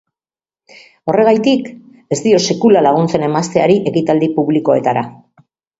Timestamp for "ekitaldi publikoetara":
3.95-5.11